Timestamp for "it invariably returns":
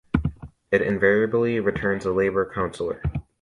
0.71-2.05